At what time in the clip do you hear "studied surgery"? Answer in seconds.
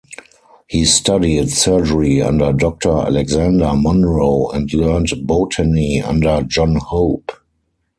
0.85-2.23